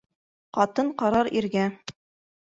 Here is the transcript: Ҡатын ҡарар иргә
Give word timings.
Ҡатын 0.57 0.87
ҡарар 1.01 1.29
иргә 1.41 1.67